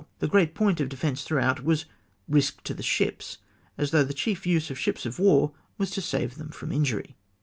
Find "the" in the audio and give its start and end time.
0.17-0.27, 2.73-2.81, 4.03-4.15